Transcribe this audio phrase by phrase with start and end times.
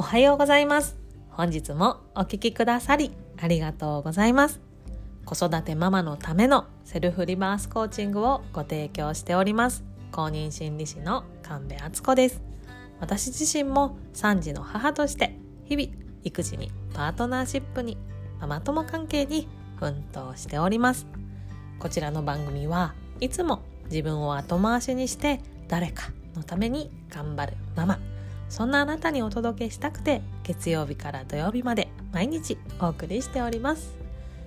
[0.00, 0.96] おはようございます。
[1.28, 4.58] 本日もお聞きくださりありがとうございます。
[5.26, 9.84] 子育てママのためのセルフリバースコーチングをご提供しております。
[10.10, 12.40] 公認心理師の神戸敦子です。
[12.98, 15.36] 私自身も3児の母として
[15.66, 15.90] 日々
[16.24, 17.98] 育児にパートナーシップに
[18.40, 21.06] ママ友関係に奮闘しております。
[21.78, 23.60] こちらの番組はいつも
[23.90, 27.98] 自分を後回しにして誰かのために頑張るママ
[28.50, 33.94] そんなあなたにお届けしたくて月曜日から土曜日まで毎日お送りしております。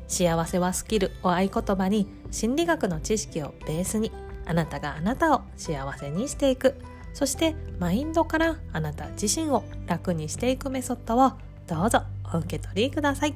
[0.08, 4.12] 幸せはスキルを合言葉に心理学の知識をベースに
[4.46, 6.76] あなたがあなたを幸せにしていく。
[7.14, 11.32] そしてマインドからあなた自身を楽にしていくメソッドを
[11.66, 13.36] どうぞお受け取りください。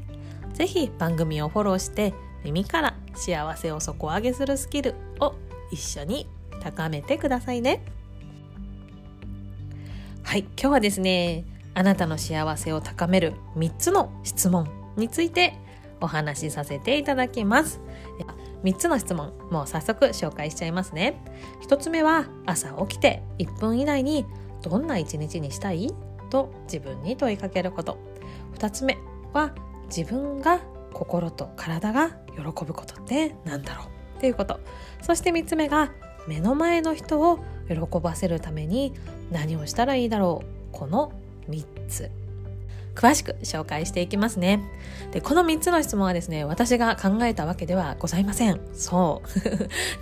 [0.54, 5.34] 是非番組をフォローして耳から幸せを底上げするスキルを
[5.72, 6.28] 一緒に
[6.62, 7.82] 高めてくださいね。
[10.28, 15.54] はい今日はですねあなたの幸せを高める3つの質問について
[16.02, 17.80] お話しさせていただきます。
[18.62, 21.24] 3つの質問もう早速紹介しちゃいますね。
[21.66, 24.26] 1つ目は朝起きて1分以内に
[24.64, 25.94] どんな一日にしたい？
[26.30, 27.98] と自分に問いかけること。
[28.56, 28.98] 2つ目
[29.32, 30.60] は自分が
[30.92, 34.18] 心と体が喜ぶことって何だろう？
[34.18, 34.60] っていうこと。
[35.02, 35.94] そして3つ目が
[36.28, 38.92] 目の前の人を喜ばせるために
[39.32, 40.48] 何をしたらいいだろう。
[40.72, 41.12] この
[41.50, 42.12] 3つ。
[42.96, 44.60] 詳しく紹介していきますね。
[45.12, 48.60] でこの3つの質問はですね私が考えたわけではございません。
[48.74, 49.22] そ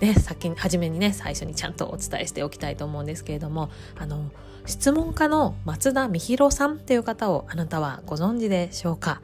[0.04, 4.30] ね先に初めにね最初にちゃんとお伝えしておきたいと思うんですけれどもあの
[4.64, 9.20] 質問家の松田美弘さんっていう方をあなたはご存知でしょうか？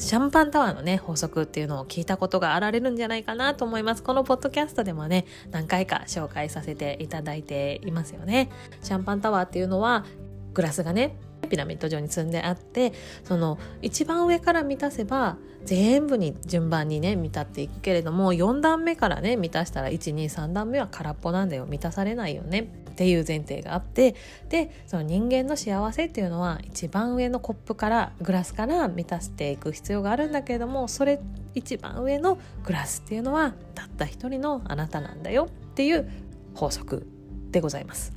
[0.00, 4.02] シャンパンタワーのね、法則っていうのを聞いたことがあられるんじゃないかなと思います。
[4.02, 8.50] このポッドキャストでもね、何回か紹介させていただいていますよね。
[8.82, 10.06] シャンパンタワーっていうのは、
[10.54, 11.16] グラスがね、
[11.50, 12.92] ピラミッド状に積んであって
[13.24, 22.68] その一番上から満たせば全部に順番にね満たっていくけれども4段目からね満たしたら123段目は空っぽなんだよ満たされないよね
[23.00, 24.14] っていう前提があって
[24.50, 31.18] でその人間の幸せっていうのは一番上のコップからグラスから満たしていく必要があるんだけれどもそれ
[31.54, 36.10] 一番上のグラスっていうのはたった一人のあなたなんだよっていう
[36.54, 37.06] 法則
[37.50, 38.12] でございます。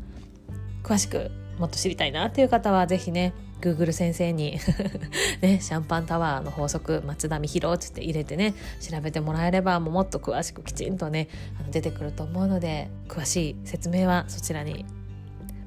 [0.84, 3.34] 詳しくもっと知りたいなっていう方は是非ね
[3.64, 4.60] Google 先生に
[5.42, 11.30] ね、シャンパンタワーの法則松田美弘って入れてね調べてもらえればもっと詳しくきちんとね
[11.72, 14.86] 出てくると思うので詳しい説明はそちらに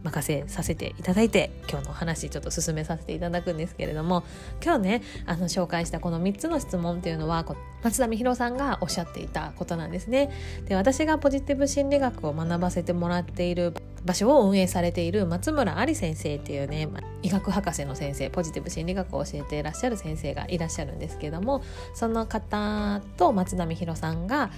[0.06, 4.24] 任せさせていただいて今日のお話ちょっと進めさせていただくんですけれども
[4.62, 7.44] 今日ねあの紹介したこの3つの質問っていうのは
[7.82, 10.30] 松田美弘さんがおっしゃっていたことなんですね。
[10.66, 13.74] で私がポジティブ心理学を学ばせてもらっている
[14.06, 16.88] 場所を運営されている松村あり先生っていうね
[17.22, 21.62] 医学博士の先生ポジティブ心理学を教えていらっしゃる先生がいらっしゃるんですけども
[21.92, 24.50] その方と松田美弘さんが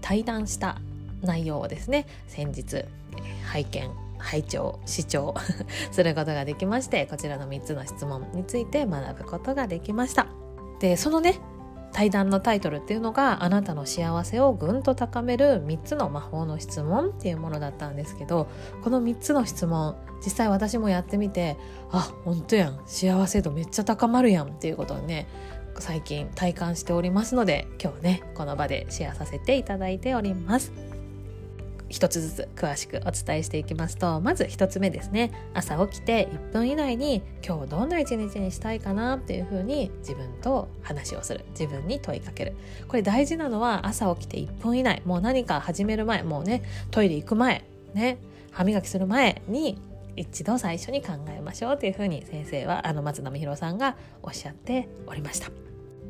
[0.00, 0.78] 対談した
[1.22, 2.84] 内容をですね先日
[3.46, 5.34] 拝見拝聴視聴
[5.92, 10.26] することができましてこちらの3つの質問について学ぶことができました。
[10.80, 11.40] でそのね
[11.92, 18.48] 対談のタイトルっていうのがあなたの幸せをぐんと高める3つの魔法の質問っていうものだったんですけど
[18.82, 21.56] この3つの質問実際私もやってみて
[21.90, 25.28] あ本当やん幸せ度めっちゃ高まるやんっていうことをね
[25.78, 30.87] 最近体感しておりますので今日ねこの場でシェアさせていただいております。
[31.88, 35.32] 一つずつ詳しくお伝えしていきますとまず一つ目ですね。
[35.54, 41.44] 朝起きて1分以内に今日どんな一日にしたいかなっていうふうに自分と話をする。
[41.50, 42.54] 自分に問いかける。
[42.86, 45.02] これ大事なのは朝起きて1分以内。
[45.04, 46.22] もう何か始める前。
[46.22, 47.64] もうねトイレ行く前。
[47.94, 48.18] ね
[48.50, 49.80] 歯磨きする前に
[50.16, 55.67] 一度最初に考えましょうというふうに先生はあの松並弘さんがおっしゃっておりました。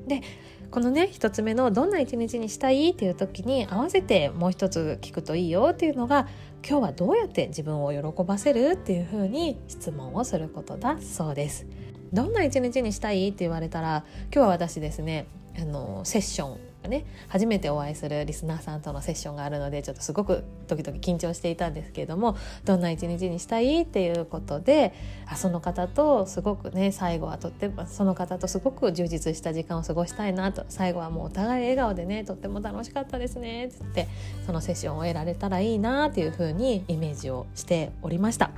[0.09, 0.23] で
[0.71, 2.91] このね一つ目のどんな一日にしたい？
[2.91, 6.29] っていう時に合わせてもう一つ聞くといいよっていうのが
[6.69, 11.67] 今日はどうやって自分を喜ばせるっていうふうに質問をすることだそうです。
[12.13, 13.29] どんな一日にしたい？
[13.29, 15.27] って言われたら今日は私ですね
[15.59, 24.95] あのセッションね初めてお会いするリスナーさんとのセッションがあるのでちょっとすごく時々緊張していたんですけれどもどんな一日にしたいっていうことで
[25.27, 34.09] あその方とすごくね最後はとってもその方とすごく充実した時間を過ごしたいなと最後はもうお互い笑顔でねとっても楽しかったですねっつって
[34.47, 38.51] そのセッションを終えられたらいいなっていうふうにイメージをしておりました。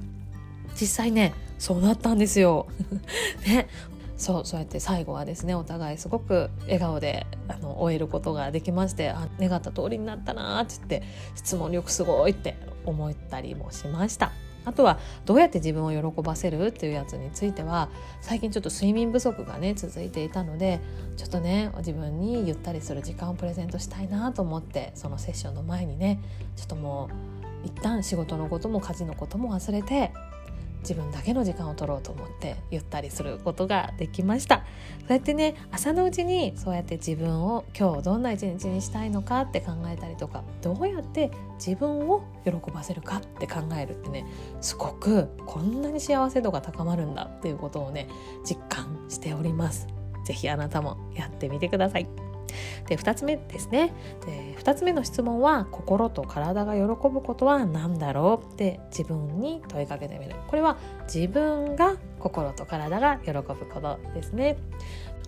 [0.81, 2.67] 実際ねそうなったんですよ。
[3.47, 3.69] ね
[4.21, 11.03] そうそうやって最後はですねお互いすごく笑顔であの終えることができましてあ願った通りになったなって言って
[11.35, 14.31] 質問力すごいって思ったりもしました。
[14.67, 17.89] あとはどうやって自分を喜ばせるっていうやつについては
[18.21, 20.81] 最近ちょっと睡眠不足がね続いていたので
[21.17, 26.21] ちょっとね自分にゆったりする時間をプレゼントしたいなと思ってそのセッションの前にね
[26.57, 27.09] ちょっとも
[27.65, 30.13] う一旦仕事のことも家事のことも忘れて
[30.81, 34.65] 自分だけの時間を取ろうと思ってゆったりすることができました。
[35.01, 41.31] そうやってね朝のうちにそうやって自分を今日どんな一日にしたいのかって考えたりとかどうやって
[41.65, 44.25] 自分を喜ばせるかって考えるってね
[44.61, 48.09] すごくこんなに幸せ度が高まるんだっていうことをね
[48.45, 49.87] 実感しております。
[50.25, 52.30] 是非あなたもやってみてください。
[52.89, 53.93] で2つ目ですね。
[54.27, 60.37] で2つ目の質問は心と体が喜ぶことは何だろうって自分に問いかけてみる。
[60.49, 60.77] これは
[61.13, 64.57] 自分が心と体が喜ぶことですね。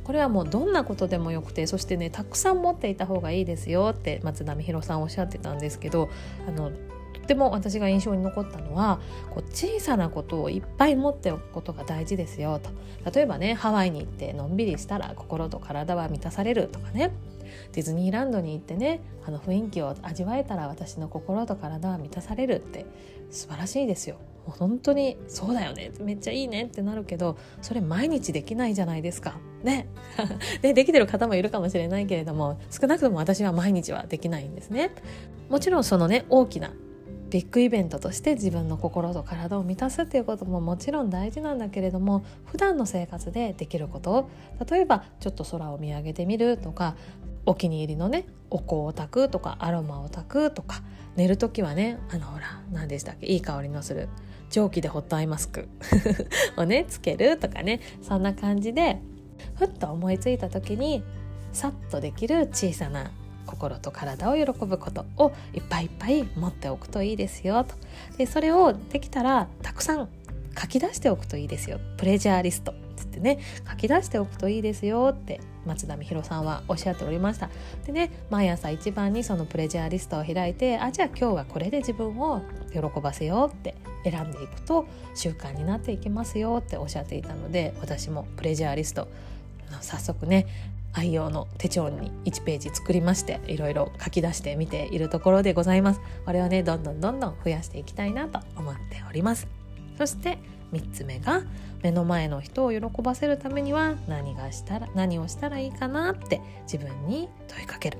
[0.05, 6.11] これはもうどんなことでもよくてそしてねたくさん持っていた方がいいですよって松並博さんおっしゃってたんですけど
[6.49, 6.73] あの
[7.13, 9.01] とても私が印象に残ったのは
[9.31, 12.71] こう小さなことをいっぱい持っておくことが大事ですよと
[13.11, 17.13] 例えばねハワイに行ってのんびりしたら心と体は満たされるとかね
[17.73, 22.87] ディズニーランドに行ってねあの雰囲気を味わえたら私の心と体は満たされるって
[23.31, 24.17] 素晴らしいですよ。
[24.47, 29.37] もう本当にそうだよねめっちゃいいねってなるけどそれ毎日できないじゃないですか。
[29.63, 29.87] ね
[30.63, 34.91] で できてる方もいるかもしれないけれども少なくとも私は毎日はできないんですね。
[35.49, 36.73] もちろんそのね大きな
[37.33, 44.29] ビッグイベントとして自分の心と体を満たすっていうことももちろん大事なんだけれども普段の生活でできること
[44.71, 46.95] 例えばちょっと空を見上げてみるとか
[47.47, 50.83] お気に入りのねお香を炊くとかアロマを炊くとか
[51.17, 54.11] 寝る時はねあのほら何でしたっけいい香りのする
[54.51, 55.71] 蒸気でホットアイマスク
[56.59, 59.01] をねつけるとかねそんな感じで
[59.55, 61.03] ふっと思いついた時に
[61.55, 63.11] さっとできる小さな
[63.47, 67.75] 心と体を喜ぶことをいっぱいいっぱい持っておくといいですよと。
[68.17, 70.09] でそれをできたらたくさん
[70.59, 71.81] 書き出しておくといいですよ。
[71.97, 77.51] プレジャーリストつってね書き出しておくといいですよって松田美弘さんはおっしゃっておりました。
[77.87, 82.43] でね毎朝一番にそのプレジャーリストを開いてあじゃあ今日はこれで自分を
[82.73, 83.75] 喜ばせようって
[84.05, 89.09] 選んでいくと習慣になっていきますよっておっしゃっていたので私もプレジャーリスト。
[89.81, 90.47] 早速ね
[90.93, 96.01] 愛用の手帳に1ページ作りましていろいろ書き出してみているところでございます。
[96.27, 99.47] これをねどんどんどんどん増やしていきたいなと思っております。
[99.97, 100.39] そして
[100.73, 101.43] 3つ目が
[101.83, 107.99] 目の前の人を喜ばせるためには何がしたら何をしたらいいかなって自分に問いかける。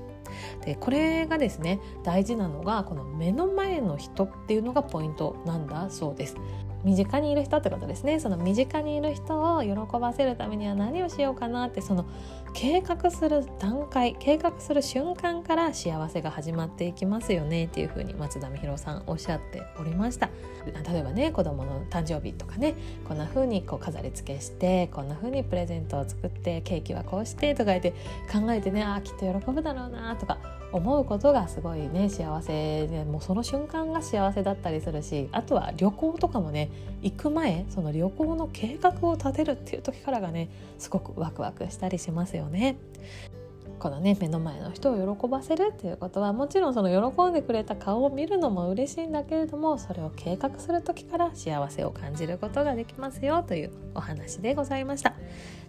[0.65, 6.37] でこれがですね大事なのがこの目の前の人っていうのがポイントなんだそうです。
[6.83, 8.19] 身近にいる人ってことですね。
[8.19, 12.05] その身近にいる人を喜ばせるためには何をしようかなってその
[12.53, 17.65] 計画する段階計画する瞬間から幸せが始まっていきますよね。
[17.65, 20.29] っていうふうに松田美弘さんおっしゃっておりました。
[20.91, 22.75] 例えばね子供の誕生日とかね
[23.07, 27.91] こんな風にこう飾り付けしてこんな風にプレゼントを作ってケーキはこうしてとか言って
[28.31, 30.37] 考えてねあきっと喜ぶだろうなとか
[30.73, 36.71] 思うことがすごいね幸せでもうその瞬間が幸せだったりするしあとは旅行とかもね
[37.03, 40.49] 行く前その旅行の計画を立てるっていう時からがね
[40.79, 42.75] すごくワクワクしたりしますよね。
[43.79, 55.13] このね目の前の人を喜ばせるっていうことはもちろんその喜んでくれた顔を見るのも嬉しいんだけれどもそれを計画する時から幸せを感じることができますよというお話でございました。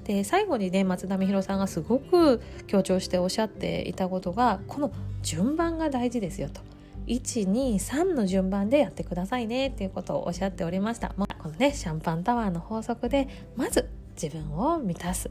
[0.04, 6.60] で最後にね松田美弘さんがすごく強調しておっしゃっていたことがこの順番が大事ですよと。
[7.06, 13.90] 123の順番でやってくださいねっていうことをおっしゃっておりました、まあ、このねシャンパンタワーの法則でまず
[14.20, 15.30] 自分を満たす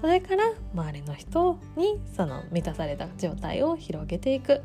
[0.00, 4.62] それから周りの人にその満たされた状態を広げていく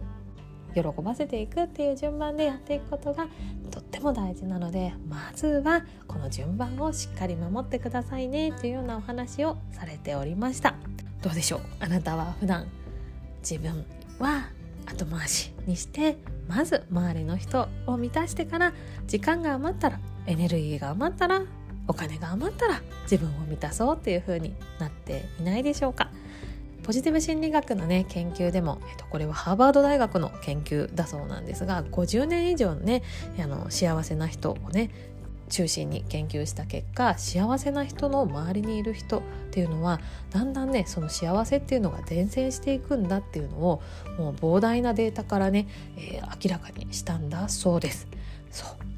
[0.75, 3.27] 喜ばせていくっていう順番でやっていくことが
[3.69, 10.75] とっても大事なのでまずはこの順番をしっかり守ってくださいねというようなお話をされておりました。
[11.21, 11.61] どうでしょう？
[11.79, 12.67] あなたは普段
[13.41, 13.85] 自分
[14.19, 14.49] は
[14.85, 18.73] 後回しにしてまず周りの人を満たしてから
[19.07, 21.43] 時間が余ったらエネルギーが余ったら
[21.87, 26.09] お金が余ったら自分を満たそうっていう風になっていないでしょうか
[26.83, 33.03] ポジティブ心理学のね研究でも、えっと、これはハーバード大学の研究だそうなんですが50年以上ね
[33.39, 34.91] あの幸せな人をね
[35.49, 39.21] 中心に研究した結果幸せな人の周りにいる人っ
[39.51, 43.81] ていうのはだんだんねその幸せっていうのが伝染していくんだっていうのを
[44.17, 48.07] もう膨大なデータからね、えー、明らかにしたんだそうです。
[48.51, 48.92] そう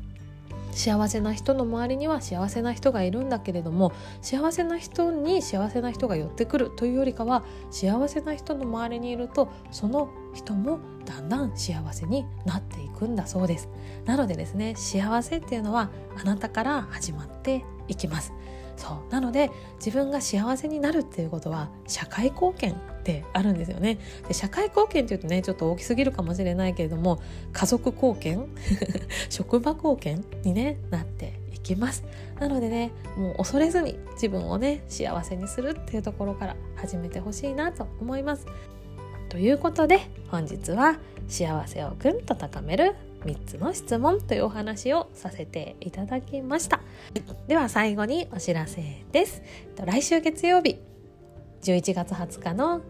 [0.75, 13.69] 幸せな人の周りには幸せな人がいるんだけれども幸せな人に幸せな人が寄ってくるというよりかは幸せな人の周りにいるとその人もだんだん幸せになっていくんだそうです。
[14.05, 15.89] なのでですね幸せっていうのは
[16.19, 18.33] あなたから始まっていきます。
[18.77, 19.11] そう。
[19.11, 23.97] なので自分が幸せになるっていうことは社会貢献ってあるんですよね。
[24.27, 27.19] で社会貢献っていうとねちょっと大きすぎるかもしれないけれども
[27.53, 28.45] 家族貢献
[29.29, 32.03] 職場貢献に、ね、なっていきます。
[32.39, 38.45] なのでねもう恐れずに自分をね幸せにするっていうところから始めてほしいなと思います。
[39.29, 46.81] ということで本日は幸せをぐんと高める3つの質問というお話をさせていただきました。
[47.47, 49.41] では最後にお知らせです。
[49.83, 50.79] 来週月曜日
[51.63, 52.81] 11月20日の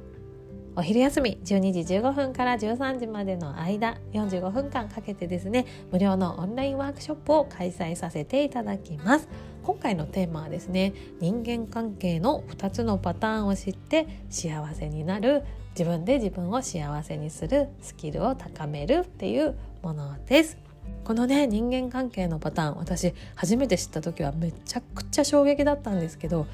[0.78, 9.30] お昼休み12時15分から13時までの間45分間かけてですね無料のオンラインワークショップを開催させていただきます。
[9.64, 15.44] 今回のテーマはですね人間関係の2つのパターンを知って幸せになる
[15.78, 20.58] 自分で自分を幸せにするスキルを高めるっていうものです。
[21.04, 26.48] このね人間関係のパターン私初めて知った時はめちゃくちゃ衝撃だったんですけど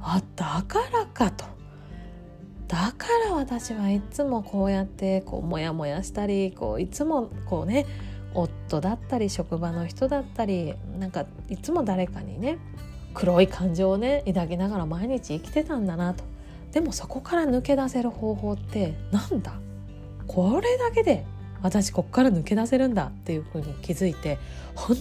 [0.00, 1.44] あだからかと。
[2.68, 7.86] だから私はいつもこうやってこうモヤモヤしたりこういつもこうね
[8.34, 12.58] 夫だったり職場の人だったりなんかいつも誰かにね
[13.14, 16.24] 黒い感情をね抱きながら毎日生きてたんだなと。
[16.72, 19.52] でもそこから抜け出せる方法ってなんだ？
[20.26, 21.24] これだけで
[21.62, 24.38] 私こっから抜け出せるんだっていうふうに気づいて
[24.74, 24.96] 本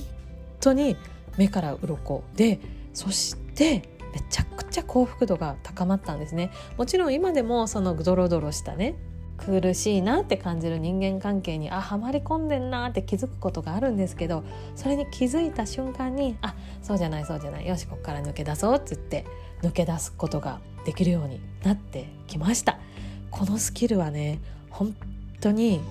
[0.59, 0.95] 当に
[1.37, 2.23] 目から鱗。
[2.35, 2.59] で
[2.93, 3.83] そして
[4.13, 6.51] めちゃくちゃ幸福度が高まったんですね。
[6.77, 8.95] もちろん今でもそのドロドロしたね
[9.37, 14.43] 苦しいなって感じる人間関係にあはまり込んでんなって気づくことがあるんですけど
[14.75, 19.25] それに気づいた瞬間にあそうじゃないそうじゃないよしここから抜け出そうって言って
[19.61, 22.79] 抜け出すことができるようになってきました
[23.29, 24.39] このスキルはね
[24.69, 24.95] 本
[25.41, 25.81] 当に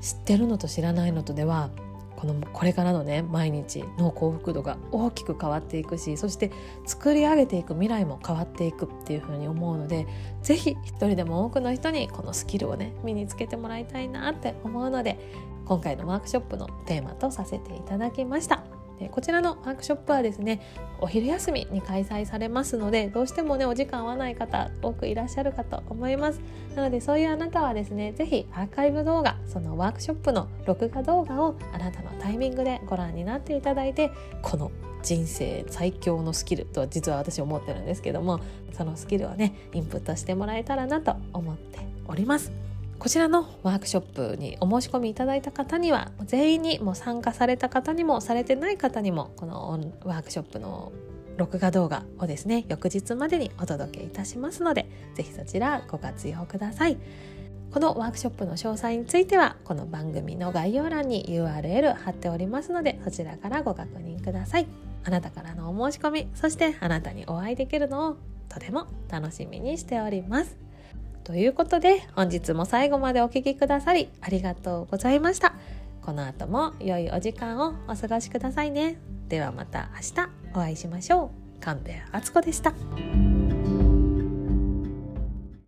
[0.00, 1.68] 知ってるのと知らないのとでは
[2.16, 6.50] このこれからのね毎日の幸福度が大きく変わっていくしそして
[6.86, 10.06] 作り上げていく未来も変わっていくっていうふうに思うので
[10.42, 15.18] 是非一人でも多くの人にこのスキルをね身につけてもらいたいなって思うので
[15.66, 18.73] 今回のワークショップのテーマとさせていただきました。
[18.98, 20.60] でこちらのワークショップはですね
[21.00, 26.40] お昼休みに開催されますのでどうしてもねお時間合わない方多くいらっしゃるかと思います。
[26.76, 34.10] なのでそういうあなたはですね是非アーカイブ動画そのワークショップの録画動画をあなたのタイミングでご覧になっていただいて
[34.42, 34.72] この
[35.02, 38.40] 人生最強のスキルとは実は私思ってるんですけども
[38.72, 42.63] そのスキルをねインプットしてもらえたらなと思っております。
[42.98, 50.92] こちらのワークショップにお申し込みいただいた方には全員にも参加された方にもされてない方にもこのワークショップの
[51.36, 56.96] 録画動画をですね翌日までにお届けいたしますので是非そちらご活用ください。
[57.72, 64.66] このワークショップの詳細についてはこの番組の概要欄に URL 貼っておりますのでそちらからご確認ください。
[65.02, 68.16] あなたからのお申し込みそしてあなたにお会いできるのを
[68.48, 70.63] とても楽しみにしております。
[71.24, 75.54] ということで本日も最後までお聴きくださりありがとうございました。
[76.02, 78.98] この後も良いお時間をお過ごしくださいね。
[79.28, 81.60] ではまた明日お会いしましょう。
[81.60, 83.33] 神戸敦子でした。